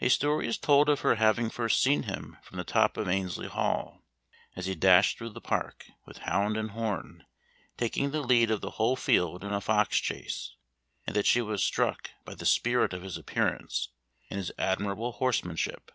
A 0.00 0.08
story 0.08 0.48
is 0.48 0.58
told 0.58 0.88
of 0.88 1.02
her 1.02 1.14
having 1.14 1.48
first 1.48 1.80
seen 1.80 2.02
him 2.02 2.36
from 2.42 2.58
the 2.58 2.64
top 2.64 2.96
of 2.96 3.06
Annesley 3.06 3.46
Hall, 3.46 4.02
as 4.56 4.66
he 4.66 4.74
dashed 4.74 5.16
through 5.18 5.28
the 5.30 5.40
park, 5.40 5.86
with 6.04 6.18
hound 6.26 6.56
and 6.56 6.72
horn, 6.72 7.24
taking 7.76 8.10
the 8.10 8.22
lead 8.22 8.50
of 8.50 8.60
the 8.60 8.70
whole 8.72 8.96
field 8.96 9.44
in 9.44 9.52
a 9.52 9.60
fox 9.60 9.98
chase, 9.98 10.56
and 11.06 11.14
that 11.14 11.26
she 11.26 11.40
was 11.40 11.62
struck 11.62 12.10
by 12.24 12.34
the 12.34 12.44
spirit 12.44 12.92
of 12.92 13.02
his 13.04 13.16
appearance, 13.16 13.90
and 14.28 14.38
his 14.38 14.50
admirable 14.58 15.12
horsemanship. 15.12 15.92